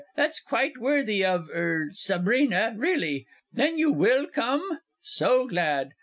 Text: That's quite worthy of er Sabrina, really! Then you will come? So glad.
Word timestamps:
That's 0.15 0.39
quite 0.39 0.79
worthy 0.79 1.23
of 1.23 1.47
er 1.51 1.91
Sabrina, 1.93 2.73
really! 2.75 3.27
Then 3.53 3.77
you 3.77 3.91
will 3.91 4.25
come? 4.25 4.79
So 5.03 5.45
glad. 5.45 5.91